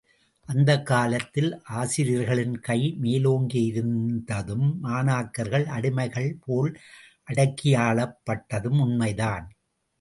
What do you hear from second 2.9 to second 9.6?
மேலோங்கியிருந்ததும், மாணாக்கர்கள் அடிமைகள்போல் அடக்கியாளப்பட்டதும் உண்மைதான்!